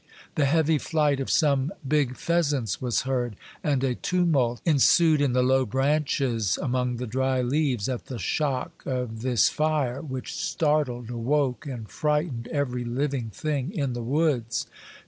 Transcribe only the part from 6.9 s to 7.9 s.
the dry leaves,